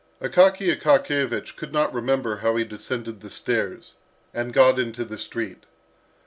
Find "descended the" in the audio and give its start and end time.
2.63-3.29